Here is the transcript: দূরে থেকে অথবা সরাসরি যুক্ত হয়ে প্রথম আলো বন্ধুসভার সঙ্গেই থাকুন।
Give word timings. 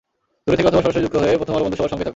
দূরে 0.45 0.57
থেকে 0.57 0.69
অথবা 0.69 0.83
সরাসরি 0.85 1.03
যুক্ত 1.05 1.17
হয়ে 1.23 1.39
প্রথম 1.39 1.53
আলো 1.55 1.63
বন্ধুসভার 1.65 1.91
সঙ্গেই 1.91 2.03
থাকুন। 2.03 2.09